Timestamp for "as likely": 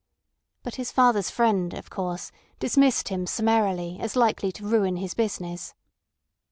3.99-4.51